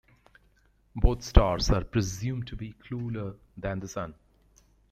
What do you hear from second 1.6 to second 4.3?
are presumed to be cooler than the Sun.